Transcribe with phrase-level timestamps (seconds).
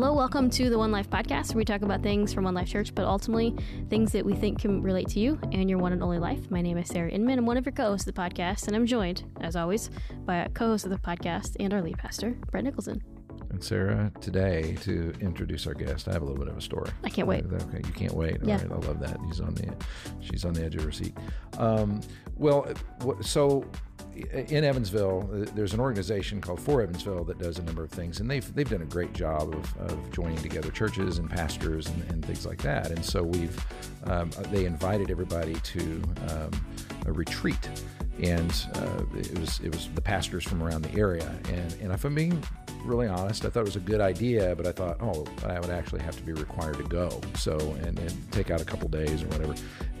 [0.00, 2.68] Hello, welcome to the One Life podcast, where we talk about things from One Life
[2.68, 3.52] Church, but ultimately
[3.90, 6.52] things that we think can relate to you and your one and only life.
[6.52, 7.40] My name is Sarah Inman.
[7.40, 9.90] I'm one of your co hosts of the podcast, and I'm joined, as always,
[10.24, 13.02] by a co host of the podcast and our lead pastor, Brett Nicholson.
[13.50, 16.92] And Sarah, today to introduce our guest, I have a little bit of a story.
[17.02, 17.44] I can't wait.
[17.44, 18.38] Okay, you can't wait.
[18.44, 18.54] Yeah.
[18.54, 19.18] All right, I love that.
[19.26, 19.74] He's on the,
[20.20, 21.16] she's on the edge of her seat.
[21.58, 22.02] Um,
[22.36, 22.72] well,
[23.20, 23.64] so
[24.48, 28.20] in Evansville, uh, there's an organization called For Evansville that does a number of things,
[28.20, 32.10] and they've they've done a great job of, of joining together churches and pastors and,
[32.10, 32.90] and things like that.
[32.90, 33.64] And so we've
[34.04, 36.50] um, they invited everybody to um,
[37.06, 37.58] a retreat,
[38.22, 41.28] and uh, it was it was the pastors from around the area.
[41.52, 42.42] And and if I'm being
[42.84, 45.70] really honest, I thought it was a good idea, but I thought, oh, I would
[45.70, 47.20] actually have to be required to go.
[47.34, 49.54] So, and, and take out a couple days or whatever.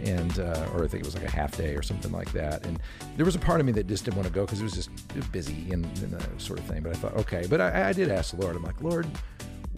[0.04, 2.64] And, uh, or I think it was like a half day or something like that.
[2.66, 2.80] And
[3.16, 4.74] there was a part of me that just didn't want to go because it was
[4.74, 6.82] just busy and, and that sort of thing.
[6.82, 7.46] But I thought, okay.
[7.48, 9.06] But I, I did ask the Lord, I'm like, Lord,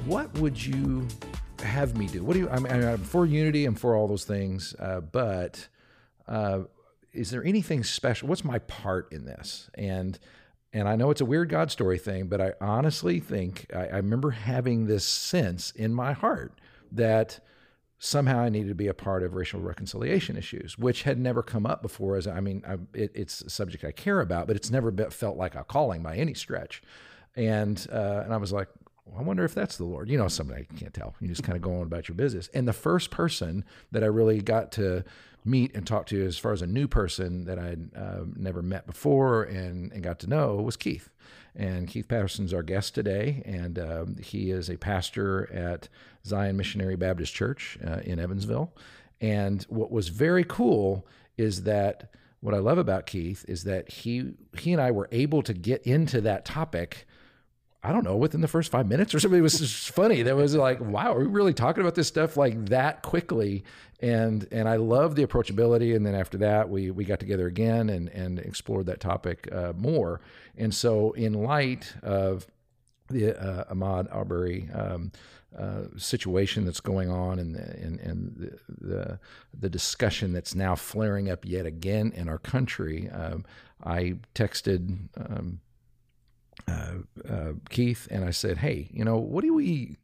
[0.04, 1.06] what would you
[1.60, 2.22] have me do?
[2.22, 4.74] What do you, I mean, I'm for unity, I'm for all those things.
[4.78, 5.66] Uh, but,
[6.28, 6.60] uh,
[7.12, 8.28] is there anything special?
[8.28, 9.70] What's my part in this?
[9.74, 10.18] And,
[10.72, 13.96] and I know it's a weird God story thing, but I honestly think I, I,
[13.96, 16.60] remember having this sense in my heart
[16.92, 17.40] that
[17.98, 21.66] somehow I needed to be a part of racial reconciliation issues, which had never come
[21.66, 22.16] up before.
[22.16, 25.10] As I mean, I, it, it's a subject I care about, but it's never been,
[25.10, 26.82] felt like a calling by any stretch.
[27.36, 28.68] And uh, and I was like,
[29.18, 30.08] I wonder if that's the Lord.
[30.08, 31.14] You know, somebody I can't tell.
[31.20, 32.48] You just kind of go on about your business.
[32.54, 35.04] And the first person that I really got to
[35.44, 38.86] meet and talk to as far as a new person that I'd uh, never met
[38.86, 41.10] before and, and got to know was Keith.
[41.56, 45.88] And Keith Patterson's our guest today, and um, he is a pastor at
[46.24, 48.72] Zion Missionary Baptist Church uh, in Evansville.
[49.20, 54.32] And what was very cool is that what I love about Keith is that he
[54.58, 57.06] he and I were able to get into that topic
[57.82, 59.38] I don't know, within the first five minutes or something.
[59.38, 60.22] It was just funny.
[60.22, 63.64] That was like, wow, are we really talking about this stuff like that quickly?
[64.00, 65.96] And and I love the approachability.
[65.96, 69.72] And then after that, we we got together again and and explored that topic uh,
[69.76, 70.20] more.
[70.56, 72.46] And so, in light of
[73.08, 75.12] the uh, Ahmaud Arbery um,
[75.58, 79.18] uh, situation that's going on and the, and, and the, the,
[79.58, 83.44] the discussion that's now flaring up yet again in our country, um,
[83.82, 85.08] I texted.
[85.16, 85.60] Um,
[87.28, 89.96] uh, uh, Keith and I said, "Hey, you know, what do we,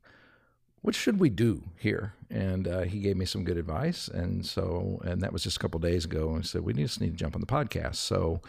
[0.83, 5.01] what should we do here?" And uh, he gave me some good advice, and so,
[5.05, 6.31] and that was just a couple days ago.
[6.31, 8.41] And I said, "We just need to jump on the podcast." So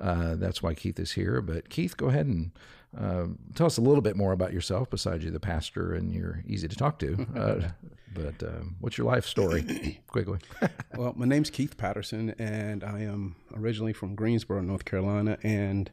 [0.00, 1.40] uh, that's why Keith is here.
[1.40, 2.50] But Keith, go ahead and
[2.98, 4.90] uh, tell us a little bit more about yourself.
[4.90, 7.26] Besides you, the pastor, and you're easy to talk to.
[7.36, 7.68] Uh,
[8.14, 10.38] but um, what's your life story, quickly?
[10.96, 15.90] well, my name's Keith Patterson, and I am originally from Greensboro, North Carolina, and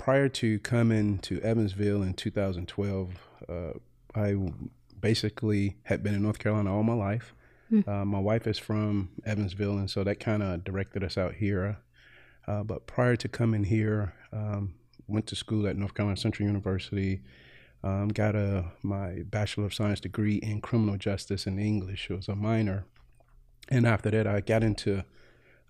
[0.00, 3.18] prior to coming to Evansville in 2012,
[3.50, 3.72] uh,
[4.14, 4.34] I
[4.98, 7.34] basically had been in North Carolina all my life.
[7.70, 7.86] Mm.
[7.86, 11.80] Uh, my wife is from Evansville, and so that kind of directed us out here.
[12.48, 14.72] Uh, but prior to coming here, um,
[15.06, 17.20] went to school at North Carolina Central University.
[17.84, 22.10] Um, got a my Bachelor of Science degree in criminal justice and English.
[22.10, 22.86] It was a minor,
[23.68, 25.04] and after that, I got into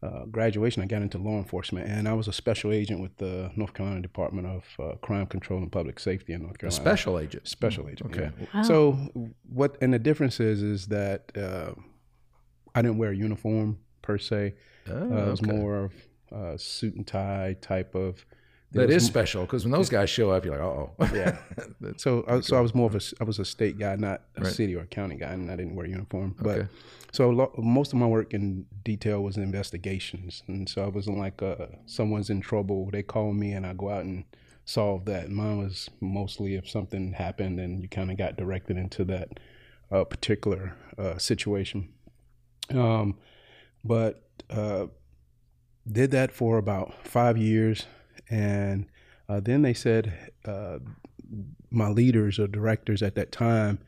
[0.03, 3.50] uh, graduation, I got into law enforcement, and I was a special agent with the
[3.55, 6.81] North Carolina Department of uh, Crime Control and Public Safety in North Carolina.
[6.81, 7.47] A special agent.
[7.47, 8.11] Special agent.
[8.11, 8.31] Okay.
[8.41, 8.47] Yeah.
[8.55, 8.62] Wow.
[8.62, 8.93] So
[9.49, 9.77] what?
[9.83, 11.72] And the difference is, is that uh,
[12.75, 14.55] I didn't wear a uniform per se.
[14.88, 15.53] Oh, uh, it was okay.
[15.53, 15.93] more of
[16.32, 18.25] a suit and tie type of.
[18.72, 21.38] That is special because when those guys show up, you're like, oh, yeah.
[21.97, 24.42] so, I, so I was more of a, I was a state guy, not a
[24.42, 24.53] Right.
[24.53, 26.36] city or a county guy, and I didn't wear a uniform.
[26.41, 26.69] But Okay.
[27.12, 31.42] so lo- most of my work in detail was investigations, and so I wasn't like
[31.42, 34.25] uh, someone's in trouble, they call me and I go out and
[34.64, 35.31] solve that.
[35.31, 39.41] Mine was mostly if something happened and you kind of got directed into that
[39.91, 41.88] uh, particular uh, situation.
[42.72, 43.16] Um,
[43.84, 44.87] but uh,
[45.91, 47.87] did that for about five years,
[48.31, 48.87] and
[49.29, 50.79] uh, then they said uh,
[51.71, 53.79] my leaders or directors at that time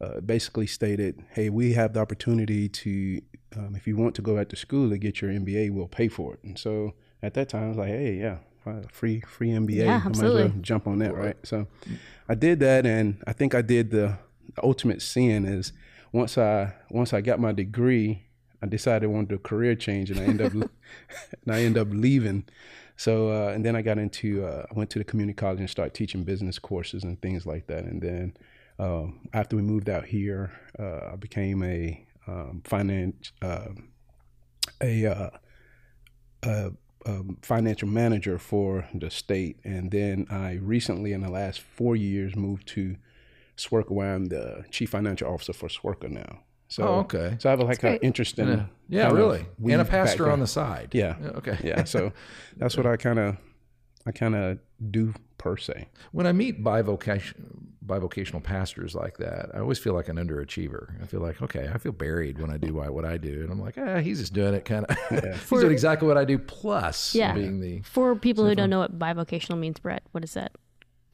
[0.00, 3.22] uh, basically stated, "Hey, we have the opportunity to,
[3.56, 6.08] um, if you want to go back to school to get your MBA, we'll pay
[6.08, 8.38] for it." And so at that time, I was like, "Hey, yeah,
[8.92, 11.66] free free MBA, Yeah, I might as well jump on that, right?" So
[12.28, 14.18] I did that, and I think I did the,
[14.62, 15.72] ultimate sin is
[16.12, 18.22] once I once I got my degree,
[18.62, 20.70] I decided I wanted a career change, and I end up and
[21.48, 22.44] I ended up leaving.
[22.96, 25.68] So uh, and then I got into uh, I went to the community college and
[25.68, 27.84] started teaching business courses and things like that.
[27.84, 28.36] And then
[28.78, 33.68] um, after we moved out here, uh, I became a um, finance uh,
[34.82, 35.30] a, uh,
[36.42, 36.70] a,
[37.06, 39.58] um financial manager for the state.
[39.64, 42.96] And then I recently, in the last four years, moved to
[43.56, 46.40] SWIRCA, where I'm the chief financial officer for SWIRCA now.
[46.68, 47.36] So, Oh, okay.
[47.38, 48.02] So I have like an great.
[48.02, 49.38] interesting, Yeah, yeah kind of really.
[49.40, 50.90] And a weave pastor on the side.
[50.92, 51.16] Yeah.
[51.36, 51.58] Okay.
[51.64, 51.84] yeah.
[51.84, 52.12] So
[52.56, 53.36] that's what I kind of,
[54.06, 54.58] I kind of
[54.90, 55.88] do per se.
[56.12, 57.34] When I meet bivocation,
[57.84, 61.00] bivocational pastors like that, I always feel like an underachiever.
[61.00, 63.60] I feel like, okay, I feel buried when I do what I do, and I'm
[63.60, 64.96] like, ah, he's just doing it kind of.
[65.38, 67.32] he's doing exactly what I do, plus Yeah.
[67.32, 70.52] being the For people who don't know what bivocational means, Brett, what is that?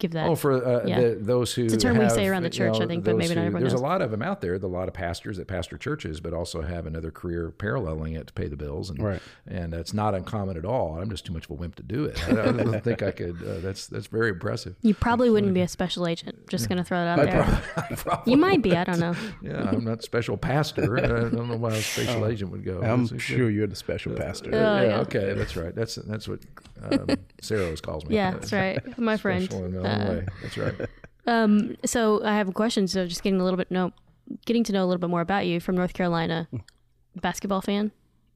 [0.02, 0.28] Give that.
[0.28, 1.00] Oh, for uh, Yeah.
[1.00, 3.04] the, those who It's a term we say around the you church, know, I think,
[3.04, 3.80] but those maybe not everyone There's knows.
[3.82, 4.54] a lot of them out there.
[4.54, 8.32] A lot of pastors that pastor churches, but also have another career paralleling it to
[8.32, 9.22] pay the bills, and Right.
[9.46, 10.98] and it's not uncommon at all.
[10.98, 12.20] I'm just too much of a wimp to do it.
[12.28, 13.36] I, I don't think I could.
[13.42, 14.74] Uh, that's that's very impressive.
[14.82, 16.48] you probably wouldn't be a special agent.
[16.48, 17.62] Just gonna throw that out there.
[17.90, 18.76] I probably, You might be.
[18.76, 19.14] I don't know.
[19.40, 20.98] yeah, I'm not special pastor.
[20.98, 22.80] I don't know why a special agent would go.
[22.82, 22.90] Oh.
[22.92, 24.50] I'm That's a good- sure you're the special pastor.
[24.52, 24.98] Oh, yeah, yeah.
[25.02, 25.72] okay, that's right.
[25.74, 26.40] That's that's what
[26.90, 27.06] um,
[27.40, 28.16] Sarah always calls me.
[28.16, 28.98] Yeah, that's right.
[28.98, 29.48] My friend.
[29.92, 30.26] Special in my own Uh, way.
[30.42, 30.74] That's right.
[31.26, 32.88] Um, so I have a question.
[32.88, 33.92] So just getting a little bit know,
[34.44, 36.48] getting to know a little bit more about you from North Carolina.
[36.50, 36.56] Hmm.
[37.20, 37.92] Basketball fan.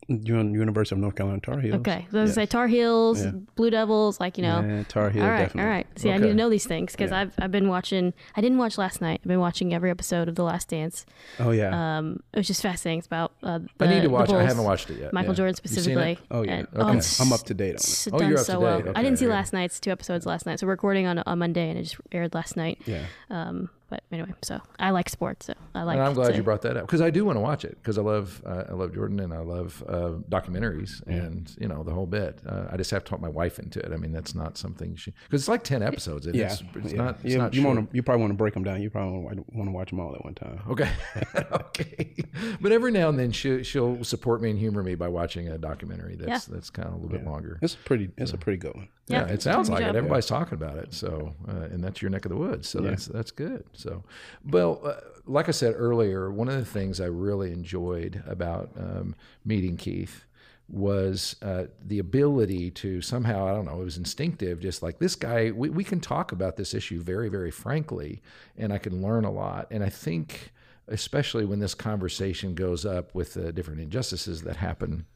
[0.09, 1.75] You're on University of North Carolina Tar Heels.
[1.81, 3.33] Okay, so I was gonna say Tar Heels, Yeah.
[3.57, 4.61] Blue Devils, like you know.
[4.61, 5.63] Yeah, Tar Heel, all right, definitely.
[5.63, 5.87] all right.
[5.99, 7.21] See, I need to know these things because Yeah.
[7.23, 8.15] I've I've been watching.
[8.37, 9.21] I didn't watch last night.
[9.25, 11.07] I've been watching every episode of The Last Dance.
[11.41, 11.99] Oh yeah.
[11.99, 12.99] Um, it was just fascinating.
[12.99, 14.31] It's about uh, the, I need to the watch.
[14.31, 14.37] it.
[14.37, 15.13] I haven't watched it yet.
[15.13, 15.37] Michael Yeah.
[15.39, 15.83] Jordan You seen it?
[15.83, 16.19] specifically.
[16.31, 16.53] oh yeah.
[16.53, 16.91] and- okay.
[16.91, 18.09] it's- I'm up to date on it.
[18.13, 18.83] Oh, you're up to so well.
[18.83, 18.93] date.
[18.95, 19.35] I didn't see Okay.
[19.35, 21.97] last night's two episodes last night, so we're recording on on Monday, and it just
[22.13, 22.81] aired last night.
[22.87, 23.03] Yeah.
[23.31, 25.97] Um, but anyway, so I like sports, so I like.
[25.99, 27.79] And I'm glad to- you brought that up because I do want to watch it
[27.81, 31.83] because I love uh, I love Jordan and I love uh, documentaries and you know
[31.83, 32.41] the whole bit.
[32.47, 33.93] Uh, I just have to talk my wife into it.
[33.93, 36.27] I mean that's not something she because it's like ten episodes.
[36.27, 36.53] And Yeah.
[36.53, 36.99] it's, it's yeah.
[36.99, 37.17] not.
[37.23, 38.83] It's you not you want to you probably want to break them down.
[38.83, 40.61] You probably want to watch them all at one time.
[40.69, 40.91] Okay,
[41.53, 42.15] okay,
[42.61, 45.59] but every now and then she she'll support me and humor me by watching a
[45.59, 47.59] documentary that's that's kind of a little bit longer.
[47.63, 48.11] It's pretty.
[48.17, 48.89] It's a pretty good one.
[49.09, 49.95] Yeah, Yeah, it sounds like job.
[49.95, 49.99] it.
[49.99, 50.93] Everybody's talking about it.
[50.93, 52.69] So, uh, and that's your neck of the woods.
[52.69, 53.65] So that's that's good.
[53.77, 54.05] So,
[54.45, 54.95] well, uh,
[55.27, 59.15] like I said earlier, one of the things I really enjoyed about um,
[59.45, 60.25] meeting Keith
[60.69, 65.15] was uh, the ability to somehow I don't know it was instinctive just like this
[65.15, 68.21] guy we, we can talk about this issue very very frankly
[68.59, 69.69] and I can learn a lot.
[69.71, 70.53] And I think
[70.89, 75.07] especially when this conversation goes up with the different injustices that happen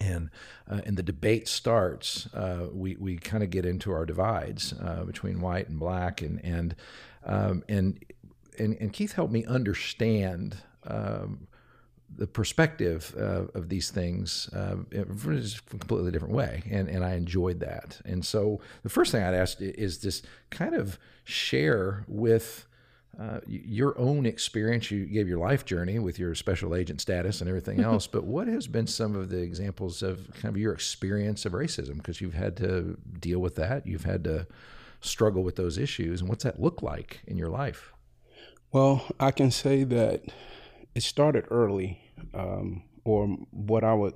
[0.00, 0.30] and
[0.68, 5.04] uh, and the debate starts, uh, we we kind of get into our divides uh,
[5.04, 6.74] between white and black, and and
[7.24, 8.04] um, and,
[8.58, 10.56] and and Keith helped me understand.
[10.86, 11.48] Um,
[12.16, 14.76] the perspective uh, of these things uh,
[15.16, 18.00] from a completely different way, and and I enjoyed that.
[18.04, 22.66] And so the first thing I'd ask is this kind of share with
[23.20, 24.90] uh, your own experience.
[24.90, 28.48] You gave your life journey with your special agent status and everything else, but what
[28.48, 31.96] has been some of the examples of kind of your experience of racism?
[31.96, 34.46] Because you've had to deal with that, you've had to
[35.04, 37.92] struggle with those issues, and what's that look like in your life?
[38.72, 40.22] Well, I can say that
[40.94, 42.00] it started early,
[42.32, 44.14] um, or what I would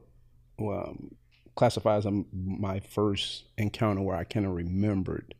[0.61, 1.14] um,
[1.55, 5.35] classify as a, my first encounter where I kind of remembered.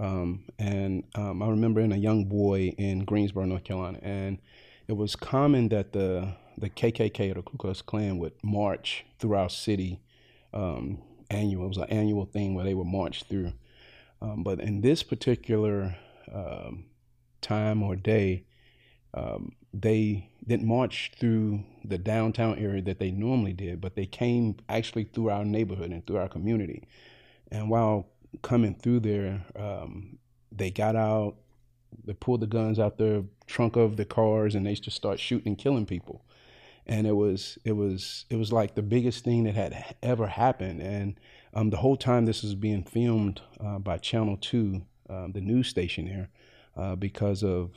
[0.00, 4.38] Um, and um, I remember in a young boy in Greensboro, North Carolina, and
[4.86, 9.36] it was common that the the KKK or the Ku Klux Klan would march through
[9.36, 10.00] our city
[10.52, 10.98] um,
[11.30, 11.66] annual.
[11.66, 13.52] It was an annual thing where they would march through.
[14.20, 15.96] Um, but in this particular
[16.32, 16.86] um,
[17.40, 18.44] time or day,
[19.14, 24.56] um, they didn't march through the downtown area that they normally did, but they came
[24.68, 26.84] actually through our neighborhood and through our community.
[27.50, 28.08] And while
[28.42, 30.18] coming through there, um,
[30.50, 31.36] they got out,
[32.04, 35.48] they pulled the guns out the trunk of the cars, and they just start shooting
[35.48, 36.24] and killing people.
[36.86, 40.80] And it was it was it was like the biggest thing that had ever happened.
[40.80, 41.20] And
[41.58, 45.66] um, the whole time this is being filmed uh, by Channel Two, um, the news
[45.66, 46.28] station there,
[46.76, 47.72] uh, because of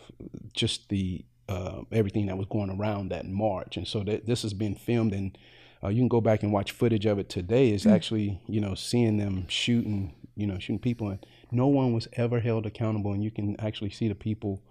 [0.54, 3.78] just the uh, everything that was going around that march.
[3.78, 5.36] And so that this has been filmed, and
[5.84, 7.72] uh, you can go back and watch footage of it today.
[7.72, 12.08] Is actually you know seeing them shooting, you know, shooting people, and no one was
[12.14, 13.14] ever held accountable.
[13.14, 14.62] And you can actually see the people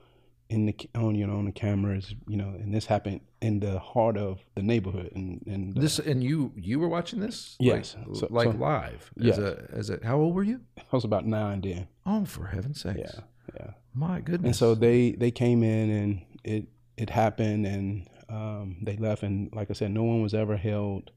[0.50, 3.78] in the on you know on the cameras, you know, and this happened in the
[3.78, 5.10] heart of the neighborhood.
[5.14, 7.56] And and uh, This and you you were watching this?
[7.58, 7.96] Yes.
[8.06, 9.10] like, So- like so- live.
[9.16, 9.32] Yeah.
[9.32, 10.60] As a as a how old were you?
[10.78, 11.86] I was about nine then.
[12.04, 12.98] Oh, for heaven's sakes!
[12.98, 13.20] Yeah,
[13.56, 13.70] yeah.
[13.94, 14.48] My goodness.
[14.48, 16.66] And so they they came in and it
[16.96, 21.10] it happened and um, they left and like I said, no one was ever held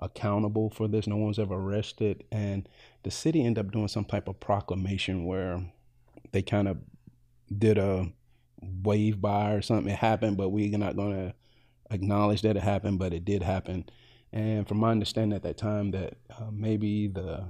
[0.00, 1.06] accountable for this.
[1.06, 2.68] No one was ever arrested, and
[3.02, 5.60] the city ended up doing some type of proclamation where
[6.32, 6.76] they kind of
[7.56, 8.12] did a
[8.60, 9.92] wave by or something.
[9.92, 11.34] It happened, but we're not going to
[11.90, 13.88] acknowledge that it happened, but it did happen.
[14.32, 17.44] And from my understanding at that time, that uh, maybe the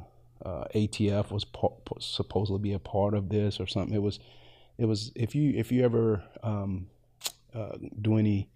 [0.44, 3.94] uh, ATF was pa- supposed to be a part of this or something.
[3.94, 4.20] It was
[4.78, 6.86] it was if you if you ever um,
[7.54, 8.48] uh, do any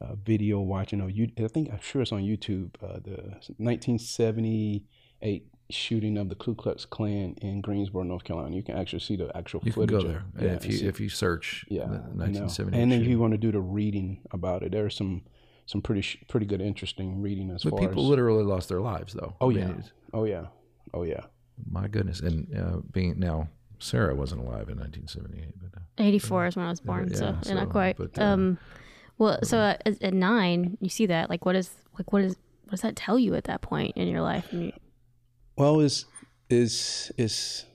[0.00, 5.46] uh, video watching or you I think I'm sure it's on YouTube uh, the 1978
[5.74, 8.54] shooting of the Ku Klux Klan in Greensboro, North Carolina.
[8.54, 10.02] You can actually see the actual You can footage.
[10.02, 12.78] go there yeah, if you see- if you search yeah, the 1970.
[12.80, 15.22] And then if you want to do the reading about it, there's some
[15.66, 18.08] some pretty sh- pretty good, interesting reading as but far people as.
[18.08, 19.34] literally lost their lives though.
[19.40, 20.46] oh I yeah, it's- oh yeah,
[20.92, 21.20] oh yeah.
[21.70, 23.48] my goodness, and uh, being now
[23.78, 27.26] Sarah wasn't alive in 1978, but uh, 84 is when I was born, yeah, so,
[27.28, 27.96] and so, not quite.
[27.96, 28.58] but, uh, um,
[29.18, 31.30] well, so at, at nine, you see that.
[31.30, 34.08] Like, what is like what is what does that tell you at that point in
[34.08, 34.52] your life?
[34.52, 34.72] And you,
[35.62, 36.06] Well, it's
[36.50, 37.66] it's it's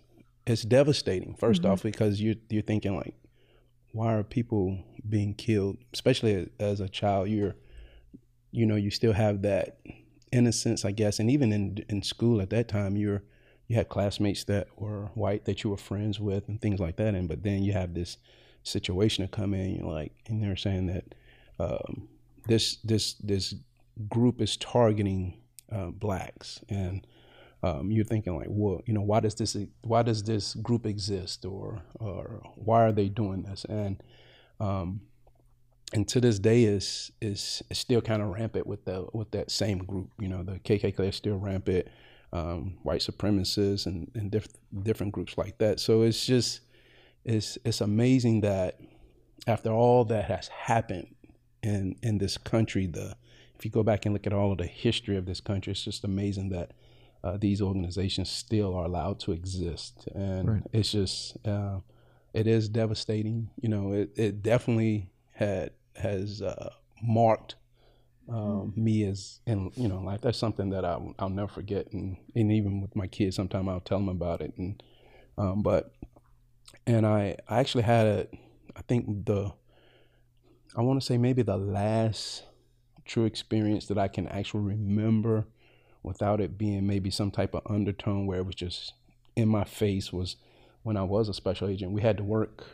[0.45, 1.35] it's devastating.
[1.35, 3.15] 1st off, because you you're thinking like,
[3.93, 4.77] why are people
[5.07, 5.77] being killed?
[5.93, 7.55] Especially as a child, you're
[8.51, 9.79] you know you still have that
[10.33, 13.23] innocence, I guess, and even in in school at that time, you're
[13.67, 17.15] you had classmates that were white that you were friends with and things like that,
[17.15, 18.17] and but then you have this
[18.63, 21.15] situation to come in, you're like, and they're saying that
[21.57, 22.09] um,
[22.49, 23.55] this this this
[24.09, 25.39] group is targeting
[25.71, 27.07] uh, blacks and
[27.63, 31.45] um, you're thinking like, well, you know, why does this why does this group exist,
[31.45, 33.65] or or why are they doing this?
[33.65, 34.01] And
[34.59, 35.01] um,
[35.93, 39.49] and to this day is is is still kind of rampant with the with that
[39.49, 40.11] same group.
[40.19, 41.87] You know, the KKK is still rampant,
[42.31, 44.47] um, white supremacists and and diff-
[44.83, 45.79] different groups like that.
[45.79, 46.61] So it's just
[47.25, 48.79] it's it's amazing that
[49.47, 51.15] after all that has happened
[51.63, 53.15] in in this country, the
[53.57, 55.83] if you go back and look at all of the history of this country, it's
[55.83, 56.73] just amazing that
[57.23, 60.63] uh, these organizations still are allowed to exist, and Right.
[60.71, 61.79] it's just uh,
[62.33, 63.49] it is devastating.
[63.61, 66.69] You know, it, it definitely had has uh,
[67.01, 67.55] marked
[68.29, 72.17] um, me as and you know like that's something that I, I'll never forget, and
[72.35, 74.81] and even with my kids, sometime I'll tell them about it, and
[75.37, 75.91] um, but
[76.85, 78.27] and I I actually had a
[78.75, 79.53] I think the
[80.75, 82.43] I want to say maybe the last
[83.05, 85.47] true experience that I can actually remember
[86.03, 88.93] without it being maybe some type of undertone where it was just
[89.35, 90.35] in my face was
[90.83, 91.91] when I was a special agent.
[91.91, 92.65] We had to work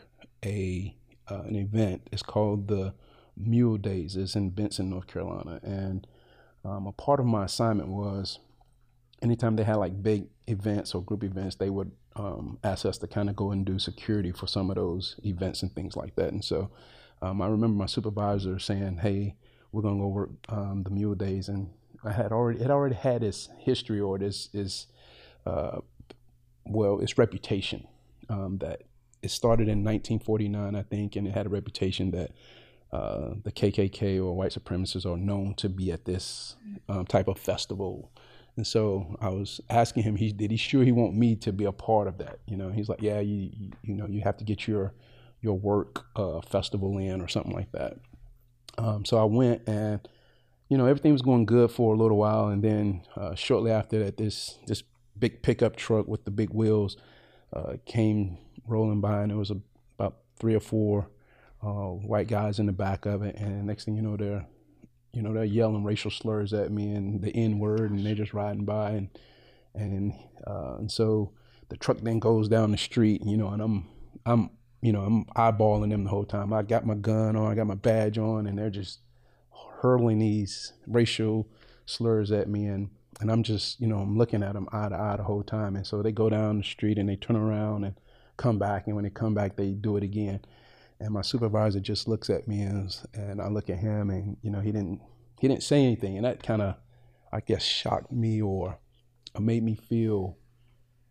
[0.44, 0.94] a
[1.30, 2.08] uh, an event.
[2.12, 2.94] It's called the
[3.36, 4.16] Mule Days.
[4.16, 6.06] It's in Benson, North Carolina, and
[6.64, 8.38] um, a part of my assignment was
[9.22, 13.06] anytime they had like big events or group events, they would um, ask us to
[13.06, 16.32] kind of go and do security for some of those events and things like that.
[16.32, 16.70] And so
[17.22, 19.34] um, I remember my supervisor saying, "Hey,
[19.72, 21.70] we're gonna go work um, the Mule Days," and
[22.12, 24.86] had already it already had its history or is
[25.46, 25.80] uh,
[26.64, 27.86] well its reputation
[28.28, 28.82] um, that
[29.24, 32.32] it started in 1949, I think, and it had a reputation that
[32.92, 36.56] uh, the KKK or white supremacists are known to be at this
[36.88, 38.12] um, type of festival.
[38.56, 41.64] And so I was asking him, he did he sure he want me to be
[41.64, 42.38] a part of that?
[42.46, 44.92] You know, he's like, yeah, you you, you know, you have to get your
[45.40, 47.96] your work uh, festival in or something like that.
[48.78, 50.06] Um, so I went and
[50.74, 54.02] you know everything was going good for a little while, and then uh, shortly after
[54.02, 54.82] that, this this
[55.16, 56.96] big pickup truck with the big wheels
[57.52, 59.60] uh, came rolling by, and there was a,
[59.96, 61.06] about three or four
[61.62, 64.44] uh, white guys in the back of it, and next thing you know, they're
[65.12, 68.34] you know they're yelling racial slurs at me and the N word, and they're just
[68.34, 69.08] riding by, and
[69.76, 70.12] and
[70.44, 71.30] uh, and so
[71.68, 73.86] the truck then goes down the street, you know, and I'm
[74.26, 74.50] I'm
[74.82, 76.52] you know I'm eyeballing them the whole time.
[76.52, 78.98] I got my gun on, I got my badge on, and they're just
[79.84, 81.46] hurling these racial
[81.84, 82.88] slurs at me, and
[83.20, 85.76] and I'm just you know I'm looking at them eye to eye the whole time,
[85.76, 87.94] and so they go down the street and they turn around and
[88.38, 90.40] come back, and when they come back, they do it again.
[91.00, 94.50] And my supervisor just looks at me and, and I look at him and you
[94.50, 95.02] know he didn't
[95.38, 96.16] he didn't say anything.
[96.16, 96.76] And that kind of
[97.30, 98.78] I guess shocked me or,
[99.38, 100.38] made me feel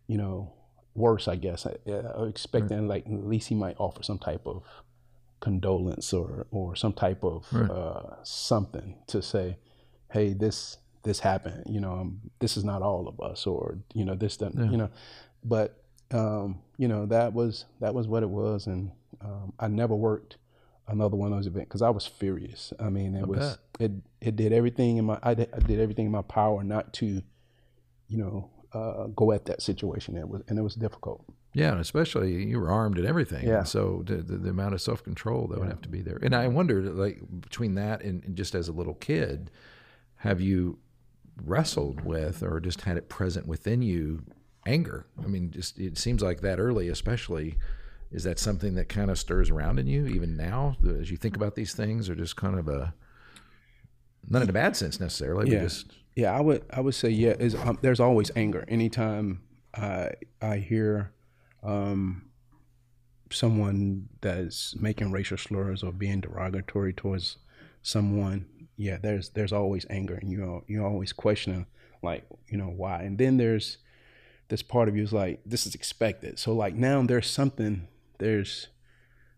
[0.08, 0.52] you know
[0.94, 1.64] worse I guess.
[1.64, 4.64] I, I expecting like at least he might offer some type of
[5.44, 7.70] condolence or or some type of Right.
[7.70, 9.58] uh, something to say
[10.12, 14.04] hey this this happened you know um, this is not all of us or you
[14.06, 14.70] know this doesn't Yeah.
[14.72, 14.90] you know
[15.44, 15.68] but
[16.12, 20.38] um, you know that was that was what it was and um, I never worked
[20.88, 23.92] another one of those events because I was furious I mean it I was it
[24.20, 27.06] it did everything in my I did, I did everything in my power not to
[28.08, 31.80] you know uh, go at that situation it was and it was difficult Yeah, and
[31.80, 33.46] especially you were armed and everything.
[33.46, 33.58] Yeah.
[33.58, 36.18] And so the, the, the amount of self control that would have to be there.
[36.20, 39.50] And I wondered, like, between that and, and just as a little kid,
[40.16, 40.78] have you
[41.44, 44.24] wrestled with or just had it present within you
[44.66, 45.06] anger?
[45.22, 47.56] I mean, just it seems like that early, especially.
[48.10, 51.36] Is that something that kind of stirs around in you even now as you think
[51.36, 52.94] about these things, or just kind of a
[54.28, 55.62] not in a bad sense necessarily, Yeah.
[55.62, 57.34] just Yeah, I would I would say yeah.
[57.38, 59.42] Is um, there's always anger anytime
[59.74, 61.12] I I hear
[61.62, 62.26] um,
[63.30, 67.38] someone that's making racial slurs or being derogatory towards
[67.82, 71.66] someone, yeah, there's there's always anger, and you you always questioning
[72.02, 73.02] like you know why.
[73.02, 73.78] And then there's
[74.48, 76.38] this part of you is like this is expected.
[76.38, 77.88] So like now there's something
[78.18, 78.68] there's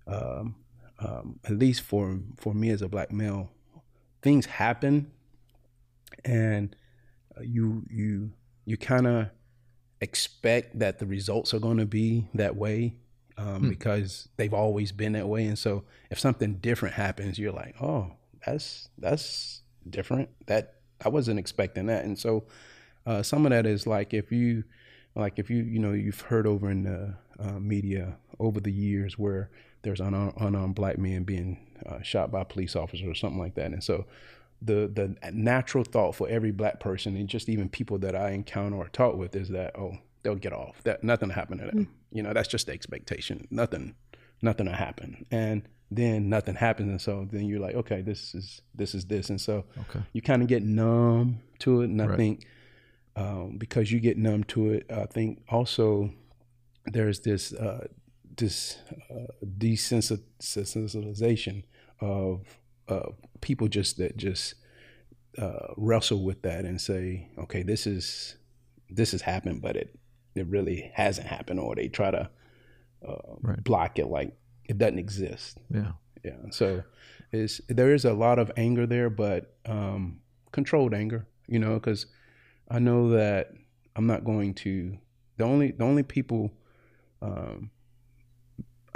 [0.06, 0.56] um,
[0.98, 3.50] um, at least for for me as a black male,
[4.22, 5.10] things happen,
[6.24, 6.74] and
[7.36, 8.32] uh, you you
[8.64, 9.30] you kind of
[10.00, 12.94] expect that the results are going to be that way
[13.38, 13.68] um, hmm.
[13.68, 15.46] because they've always been that way.
[15.46, 18.12] And so if something different happens, you're like, oh,
[18.44, 20.28] that's that's different.
[20.46, 22.04] That I wasn't expecting that.
[22.04, 22.44] And so
[23.06, 24.64] uh, some of that is like if you
[25.14, 29.18] like if you you know you've heard over in the uh, media over the years
[29.18, 29.50] where
[29.86, 33.66] there's unarmed, unarmed black men being uh, shot by police officers or something like that.
[33.66, 34.04] And so
[34.60, 38.76] the the natural thought for every black person and just even people that I encounter
[38.76, 41.78] or talk with is that oh they'll get off that nothing happened to them.
[41.78, 41.88] Mm.
[42.10, 43.46] You know that's just the expectation.
[43.50, 43.94] Nothing
[44.42, 45.24] nothing will happen.
[45.30, 49.30] And then nothing happens and so then you're like okay this is this is this
[49.30, 50.04] and so okay.
[50.12, 52.16] you kind of get numb to it and i right.
[52.16, 52.44] think
[53.14, 56.10] um, because you get numb to it i think also
[56.86, 57.86] there's this uh,
[58.36, 58.78] this
[59.10, 61.64] uh, desensitization
[62.00, 64.54] of uh, people just that just
[65.38, 68.36] uh, wrestle with that and say okay this is
[68.88, 69.98] this has happened but it
[70.34, 72.30] it really hasn't happened or they try to
[73.06, 73.62] uh, right.
[73.64, 74.32] block it like
[74.68, 75.58] it doesn't exist.
[75.70, 75.92] Yeah.
[76.24, 76.50] Yeah.
[76.50, 76.82] So
[77.32, 80.20] is there is a lot of anger there, but um,
[80.52, 82.06] controlled anger, you know, because
[82.68, 83.52] I know that
[83.94, 84.98] I'm not going to
[85.36, 86.52] the only the only people
[87.22, 87.70] um,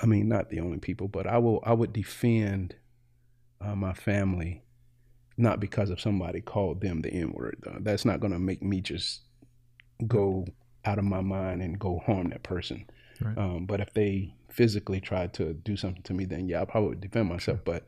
[0.03, 2.75] I mean not the only people, but I will I would defend
[3.61, 4.63] uh, my family
[5.37, 7.63] not because of somebody called them the N word.
[7.81, 9.23] That's not going to make me just
[10.07, 10.47] go
[10.85, 12.87] out of my mind and go harm that person.
[13.21, 13.37] Right.
[13.37, 16.91] Um, but if they physically tried to do something to me, then yeah, I probably
[16.91, 17.59] would defend myself.
[17.59, 17.75] Sure.
[17.75, 17.87] But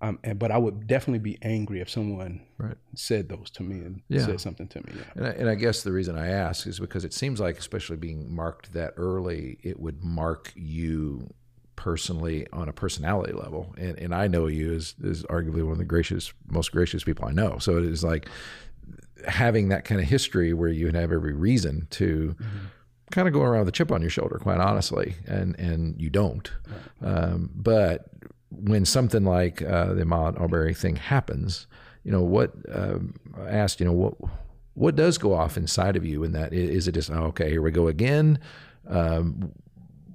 [0.00, 2.76] um, and, but I would definitely be angry if someone right.
[2.94, 4.26] said those to me and yeah.
[4.26, 4.92] said something to me.
[4.94, 5.02] Yeah.
[5.14, 7.96] And, I, and I guess the reason I ask is because it seems like, especially
[7.96, 11.32] being marked that early, it would mark you
[11.76, 13.74] personally on a personality level.
[13.76, 17.26] And, and I know you as, as arguably one of the gracious, most gracious people
[17.26, 17.58] I know.
[17.58, 18.28] So it is like
[19.26, 22.36] having that kind of history where you have every reason to.
[22.38, 22.66] Mm-hmm
[23.10, 26.10] kind of go around with a chip on your shoulder, quite honestly, and and you
[26.10, 26.50] don't.
[27.02, 28.06] Um, but
[28.50, 31.66] when something like uh, the Ahmaud Arbery thing happens,
[32.02, 32.52] you know what?
[32.72, 34.14] Um, I asked, you know what
[34.74, 36.52] what does go off inside of you in that?
[36.52, 37.50] Is it just oh, okay?
[37.50, 38.38] Here we go again.
[38.88, 39.52] Um,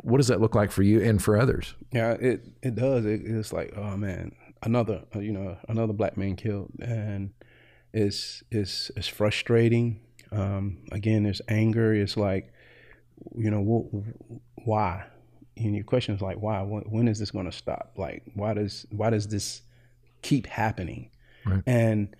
[0.03, 1.75] what does that look like for you and for others?
[1.91, 3.05] Yeah, it it does.
[3.05, 4.33] It, it's like oh man,
[4.63, 7.31] another uh, you know another black man killed, and
[7.93, 10.01] it's it's it's frustrating.
[10.31, 11.93] Um, again, there's anger.
[11.93, 12.53] It's like
[13.35, 14.03] you know,
[14.63, 15.05] why?
[15.57, 16.61] And your question is like, why?
[16.61, 17.93] When is this going to stop?
[17.97, 19.61] Like, why does why does this
[20.21, 21.11] keep happening?
[21.45, 21.63] Right.
[21.65, 22.15] And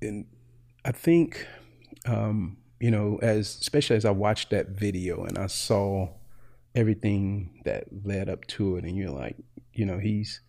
[0.00, 0.26] and
[0.84, 1.46] I think,
[2.06, 6.10] um, you know, as especially as I watched that video and I saw
[6.74, 9.36] everything that led up to it, and you're like,
[9.72, 10.40] you know, he's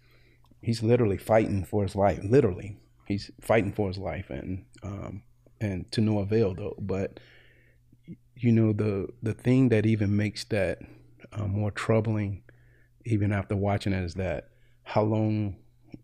[0.61, 2.19] he's literally fighting for his life.
[2.23, 5.23] Literally, he's fighting for his life, and um,
[5.59, 6.75] and to no avail though.
[6.79, 7.19] But
[8.35, 10.79] you know the the thing that even makes that
[11.33, 12.43] uh, more troubling
[13.05, 14.49] even after watching it is that
[14.83, 15.55] how long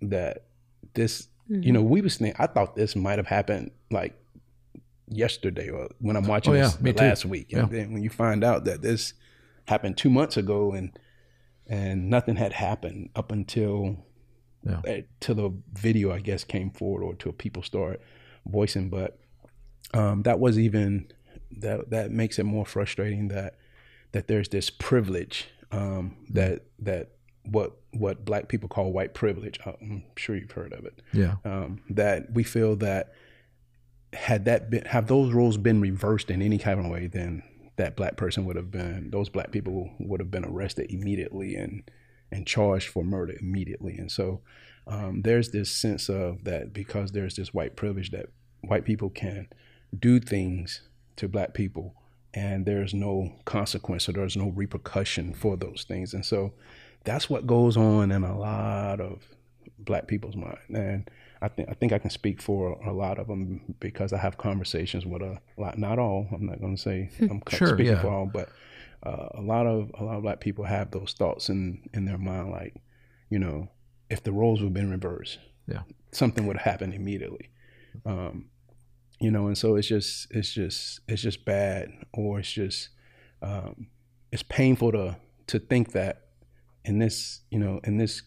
[0.01, 0.45] that
[0.93, 1.63] this mm-hmm.
[1.63, 4.15] you know we was thinking, I thought this might have happened like
[5.09, 7.29] yesterday or when I'm watching oh, yeah, this last too.
[7.29, 7.79] week and yeah.
[7.79, 9.13] then when you find out that this
[9.67, 10.97] happened two months ago and
[11.67, 14.05] and nothing had happened up until
[14.63, 14.81] yeah.
[14.87, 18.01] uh, till the video I guess came forward or till people start
[18.45, 19.19] voicing but
[19.93, 21.11] um, that was even
[21.51, 23.55] that that makes it more frustrating that
[24.11, 27.11] that there's this privilege um, that that
[27.43, 29.59] what what black people call white privilege.
[29.65, 31.01] Uh, I'm sure you've heard of it.
[31.13, 31.35] Yeah.
[31.45, 33.13] Um, that we feel that
[34.13, 37.43] had that been have those roles been reversed in any kind of way, then
[37.77, 41.89] that black person would have been those black people would have been arrested immediately and
[42.31, 43.97] and charged for murder immediately.
[43.97, 44.41] And so
[44.85, 48.27] um, there's this sense of that because there's this white privilege that
[48.61, 49.47] white people can
[49.97, 50.81] do things
[51.17, 51.95] to black people
[52.33, 56.53] and there's no consequence or there's no repercussion for those things and so
[57.03, 59.23] that's what goes on in a lot of
[59.79, 61.09] black people's mind and
[61.41, 64.37] I think I think I can speak for a lot of them because I have
[64.37, 66.27] conversations with a lot, not all.
[66.33, 68.01] I'm not going to say I'm sure, speaking yeah.
[68.01, 68.49] for all, but
[69.03, 72.17] uh, a lot of a lot of black people have those thoughts in in their
[72.17, 72.75] mind, like
[73.29, 73.69] you know,
[74.09, 77.49] if the roles would have been reversed, yeah, something would happen immediately.
[78.05, 78.49] Um,
[79.19, 82.89] you know and so it's just it's just it's just bad or it's just
[83.41, 83.87] um,
[84.31, 86.27] it's painful to to think that
[86.85, 88.21] in this you know in this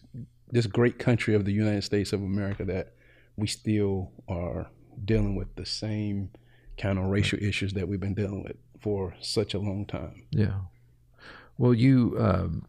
[0.49, 2.93] this great country of the United States of America that
[3.35, 4.69] we still are
[5.03, 6.29] dealing with the same
[6.77, 10.25] kind of racial issues that we've been dealing with for such a long time.
[10.31, 10.61] Yeah.
[11.57, 12.65] Well, you um,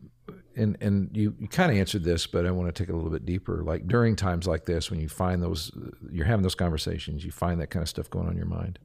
[0.57, 2.97] and and you, you kind of answered this, but I want to take it a
[2.97, 3.63] little bit deeper.
[3.65, 5.73] Like during times like this, when you find those,
[6.11, 8.79] you're having those conversations, you find that kind of stuff going on in your mind.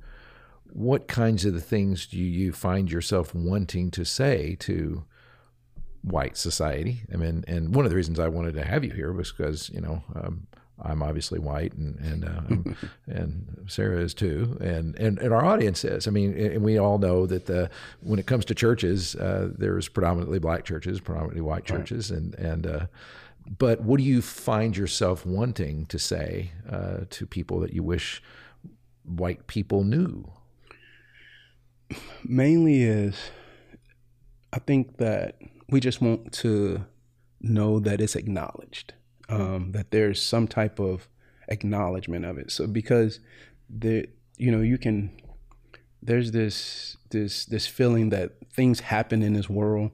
[0.71, 5.05] What kinds of the things do you find yourself wanting to say to
[6.01, 7.01] white society?
[7.13, 9.69] I mean, and one of the reasons I wanted to have you here was because
[9.69, 10.47] you know um,
[10.81, 12.73] I'm obviously white, and and uh,
[13.07, 16.07] and Sarah is too, and, and and our audience is.
[16.07, 17.69] I mean, and we all know that the
[18.01, 22.19] when it comes to churches, uh, there's predominantly black churches, predominantly white churches, right.
[22.19, 22.67] and and.
[22.67, 22.85] Uh,
[23.57, 28.21] but what do you find yourself wanting to say uh, to people that you wish
[29.05, 30.29] white people knew?
[32.25, 33.15] Mainly is,
[34.51, 35.37] I think that
[35.69, 36.83] we just want to
[37.39, 38.93] know that it's acknowledged
[39.29, 41.07] um, that there's some type of
[41.47, 42.51] acknowledgement of it.
[42.51, 43.19] So because
[43.69, 45.11] the you know you can
[46.01, 49.91] there's this this this feeling that things happen in this world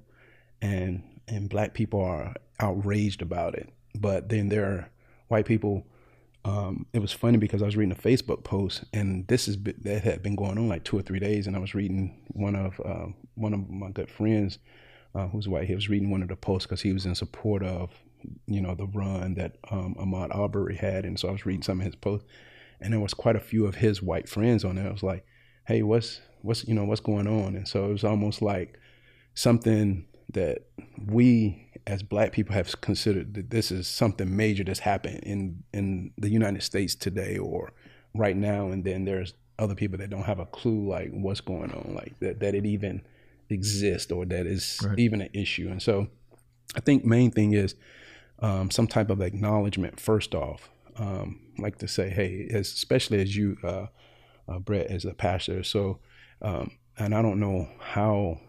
[0.61, 4.89] and and black people are outraged about it, but then there are
[5.27, 5.85] white people.
[6.45, 10.03] Um, it was funny because I was reading a Facebook post, and this is that
[10.03, 12.81] had been going on like two or three days, and I was reading one of
[12.83, 14.59] uh, one of my good friends
[15.15, 15.67] uh, who's white.
[15.67, 17.91] He was reading one of the posts because he was in support of
[18.47, 21.05] you know, the run that um, Ahmaud Arbery had.
[21.05, 22.27] And so I was reading some of his posts,
[22.81, 24.87] and there was quite a few of his white friends on there.
[24.87, 25.25] I was like,
[25.65, 27.55] hey, what's what's you know what's going on?
[27.55, 28.79] And so it was almost like
[29.33, 30.65] something that
[31.05, 36.11] we as black people have considered that this is something major that's happened in in
[36.17, 37.73] the United States today or
[38.15, 41.71] right now and then there's other people that don't have a clue like what's going
[41.71, 43.01] on like that that it even
[43.49, 44.99] exists or that is right.
[44.99, 46.07] even an issue and so
[46.75, 47.75] I think main thing is
[48.43, 50.69] um, some type of acknowledgement first off.
[50.97, 53.87] Um, like to say, hey, as, especially as you, uh,
[54.47, 55.63] uh, Brett, as a pastor.
[55.63, 55.99] So,
[56.41, 58.39] um, and I don't know how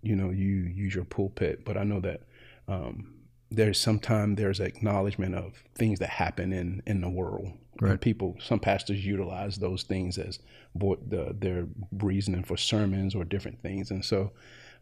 [0.00, 2.22] you know you use your pulpit, but I know that
[2.66, 3.14] um,
[3.50, 7.52] there's sometimes there's acknowledgement of things that happen in in the world.
[7.80, 7.92] Right.
[7.92, 10.38] And people, some pastors utilize those things as
[10.74, 14.32] the, their reasoning for sermons or different things, and so,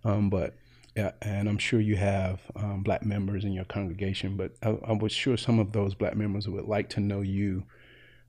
[0.04, 0.54] um, but
[0.96, 5.12] and I'm sure you have um, black members in your congregation, but I, I, was
[5.12, 7.64] sure some of those black members would like to know you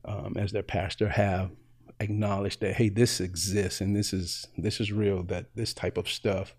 [0.05, 1.51] um, as their pastor have
[1.99, 5.23] acknowledged that hey, this exists and this is this is real.
[5.23, 6.55] That this type of stuff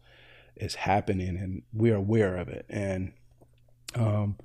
[0.57, 2.67] is happening and we're aware of it.
[2.69, 3.13] And
[3.95, 4.37] um,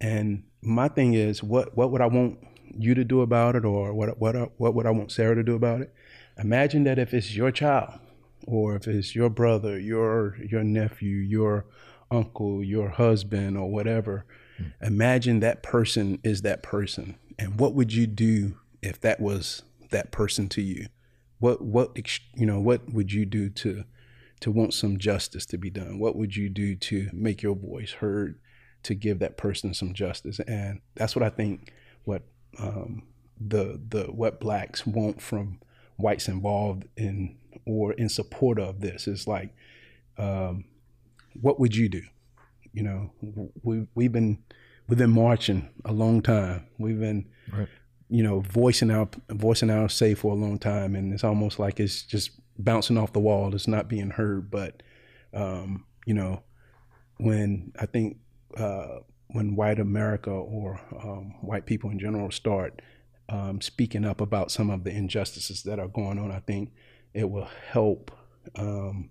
[0.00, 2.38] and my thing is, what what would I want
[2.76, 5.54] you to do about it, or what what what would I want Sarah to do
[5.54, 5.94] about it?
[6.38, 7.98] Imagine that if it's your child
[8.50, 11.66] or if it's your brother, your your nephew, your
[12.10, 14.24] uncle, your husband, or whatever,
[14.60, 14.72] mm.
[14.82, 20.10] imagine that person is that person, and what would you do if that was that
[20.10, 20.86] person to you?
[21.38, 21.96] What what
[22.34, 22.60] you know?
[22.60, 23.84] What would you do to
[24.40, 25.98] to want some justice to be done?
[25.98, 28.38] What would you do to make your voice heard?
[28.84, 31.70] To give that person some justice, and that's what I think.
[32.04, 32.22] What
[32.58, 33.02] um,
[33.38, 35.60] the the what blacks want from
[35.98, 37.36] whites involved in
[37.66, 39.06] or in support of this.
[39.06, 39.54] It's like,
[40.18, 40.64] um,
[41.40, 42.02] what would you do?
[42.72, 43.10] You know,
[43.62, 44.38] we we've been
[44.86, 46.66] we've been marching a long time.
[46.78, 47.68] We've been, right.
[48.08, 51.80] you know, voicing our voicing our say for a long time, and it's almost like
[51.80, 53.54] it's just bouncing off the wall.
[53.54, 54.50] It's not being heard.
[54.50, 54.82] But,
[55.32, 56.42] um, you know,
[57.18, 58.18] when I think
[58.56, 62.82] uh, when white America or um, white people in general start
[63.28, 66.72] um, speaking up about some of the injustices that are going on, I think
[67.14, 68.10] it will help
[68.56, 69.10] um,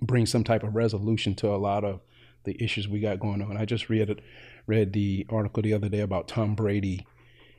[0.00, 2.00] bring some type of resolution to a lot of
[2.44, 3.56] the issues we got going on.
[3.56, 4.22] I just read
[4.66, 7.06] read the article the other day about Tom Brady.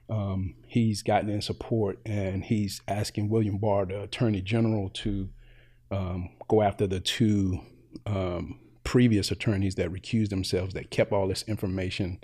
[0.10, 5.30] Um, he's gotten in support and he's asking William Barr, the Attorney General, to
[5.92, 7.60] um, go after the two
[8.06, 12.20] um, previous attorneys that recused themselves that kept all this information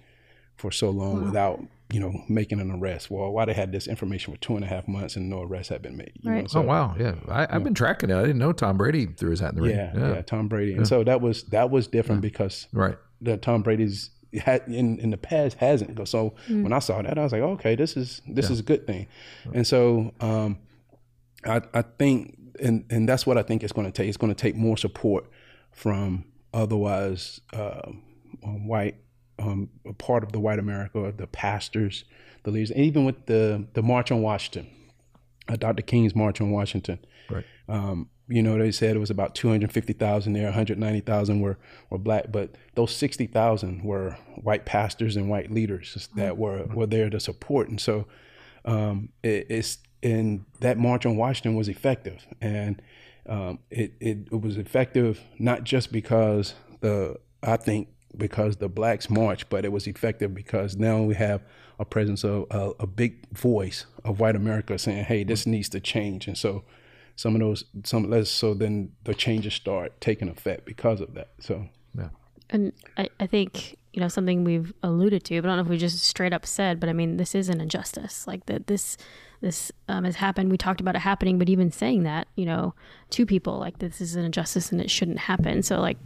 [0.55, 1.25] for so long wow.
[1.25, 3.11] without you know, making an arrest.
[3.11, 5.69] Well, why they had this information for two and a half months and no arrest
[5.69, 6.13] had been made.
[6.23, 6.41] right.
[6.41, 6.47] Know?
[6.47, 8.15] So, oh wow, yeah, I, have been tracking it.
[8.15, 9.75] I didn't know Tom Brady threw his hat in the ring.
[9.75, 12.29] Yeah, yeah, yeah Tom Brady, and so that was that was different yeah.
[12.29, 16.07] because right, the Tom Brady's had in in the past hasn't.
[16.07, 16.63] So mm.
[16.63, 19.07] when I saw that, I was like, okay, this is this is a good thing,
[19.53, 20.57] and so um,
[21.45, 24.07] I I think and and that's what I think it's going to take.
[24.07, 25.29] It's going to take more support
[25.71, 27.91] from otherwise uh,
[28.41, 28.95] white
[29.39, 32.05] um, a part of the white America, the pastors,
[32.43, 34.67] the leaders, and even with the the March on Washington,
[35.47, 35.83] uh, Dr.
[35.83, 36.99] King's March on Washington.
[37.29, 37.45] Right.
[37.67, 41.57] Um, you know, they said it was about 250,000 there, 190,000 were,
[41.89, 47.09] were black, but those 60,000 were white pastors and white leaders that were, were there
[47.09, 47.69] to support.
[47.69, 48.07] And so
[48.63, 52.25] um, it, it's, and that march on Washington was effective.
[52.41, 52.81] And
[53.27, 59.09] um, it, it, it was effective not just because the, I think, because the blacks
[59.09, 61.41] marched, but it was effective because now we have
[61.79, 65.79] a presence of a, a big voice of white America saying, "Hey, this needs to
[65.79, 66.63] change." And so,
[67.15, 71.29] some of those, some less, so then the changes start taking effect because of that.
[71.39, 72.09] So, Yeah.
[72.49, 75.69] And I, I think, you know, something we've alluded to, but I don't know if
[75.69, 78.27] we just straight up said, but I mean, this is an injustice.
[78.27, 78.97] Like that this
[79.41, 80.51] this um, has happened.
[80.51, 82.73] We talked about it happening, but even saying that, you know,
[83.11, 85.61] to people, like this is an injustice and it shouldn't happen.
[85.61, 85.97] So like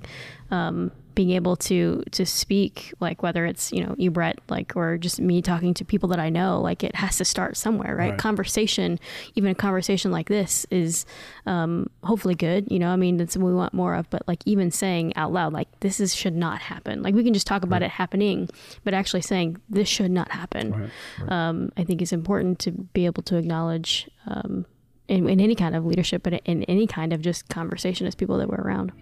[0.51, 4.97] um, being able to to speak, like whether it's, you know, you Brett, like or
[4.97, 8.11] just me talking to people that I know, like it has to start somewhere, right?
[8.11, 8.17] Right.
[8.17, 8.97] Conversation,
[9.35, 11.05] even a conversation like this is
[11.45, 12.71] um, hopefully good.
[12.71, 14.09] You know, I mean, that's what we want more of.
[14.09, 17.03] But like even saying out loud, like this is should not happen.
[17.03, 18.47] Like we can just talk about it happening,
[18.85, 20.89] but actually saying this should not happen,
[21.27, 24.65] Um, I think is important to be able to acknowledge um,
[25.09, 28.37] in, in any kind of leadership, but in any kind of just conversation as people
[28.37, 28.93] that we're around.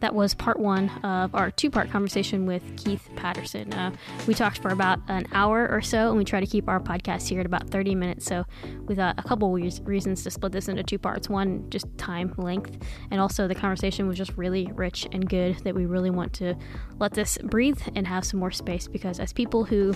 [0.00, 3.72] That was part one of our two part conversation with Keith Patterson.
[3.72, 3.92] Uh,
[4.26, 7.28] we talked for about an hour or so, and we try to keep our podcast
[7.28, 8.24] here at about 30 minutes.
[8.26, 8.44] So,
[8.86, 12.32] we thought a couple reas- reasons to split this into two parts one, just time
[12.36, 12.78] length,
[13.10, 16.54] and also the conversation was just really rich and good that we really want to
[16.98, 19.94] let this breathe and have some more space because, as people who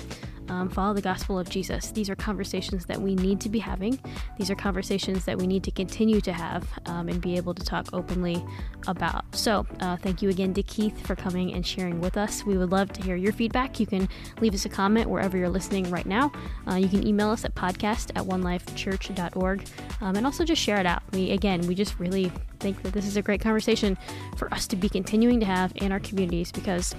[0.49, 3.99] um, follow the gospel of Jesus, these are conversations that we need to be having.
[4.39, 7.65] These are conversations that we need to continue to have um, and be able to
[7.65, 8.45] talk openly
[8.87, 9.25] about.
[9.35, 12.45] So, uh, thank you again to Keith for coming and sharing with us.
[12.45, 13.79] We would love to hear your feedback.
[13.79, 14.09] You can
[14.41, 16.33] leave us a comment wherever you're listening right now.
[16.67, 19.67] Uh, you can email us at podcast at onelifechurch.org
[20.01, 21.03] um, and also just share it out.
[21.13, 23.99] We, again, we just really think that this is a great conversation
[24.37, 26.95] for us to be continuing to have in our communities because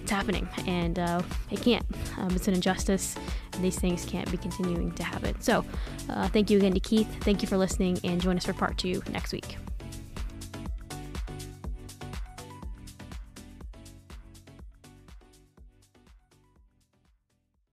[0.00, 1.84] it's happening and uh, it can't.
[2.16, 3.14] Um, it's an injustice,
[3.52, 5.38] and these things can't be continuing to happen.
[5.40, 5.64] So,
[6.08, 7.08] uh, thank you again to Keith.
[7.20, 9.58] Thank you for listening, and join us for part two next week.